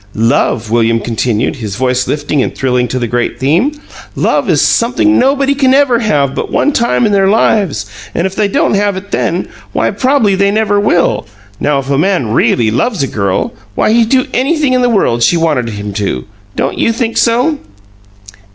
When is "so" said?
17.15-17.59